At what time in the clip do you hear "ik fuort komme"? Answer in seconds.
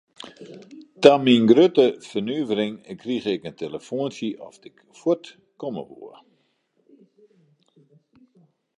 4.69-5.83